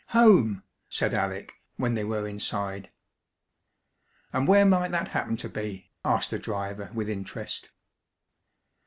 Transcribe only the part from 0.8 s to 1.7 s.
said Alec,